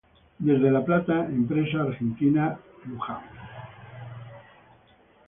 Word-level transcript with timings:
Desde 0.39 0.71
La 0.71 0.83
Plata, 0.83 1.27
Empresa 1.27 1.81
Argentina 1.83 2.57
a 2.85 2.87
Luján. 2.89 3.21